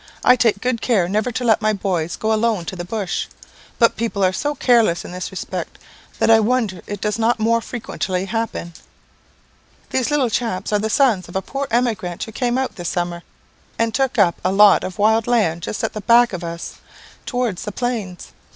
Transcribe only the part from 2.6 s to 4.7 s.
to the bush. But people are so